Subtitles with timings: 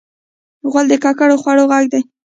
[0.71, 2.01] غول د ککړ خوړو غږ دی.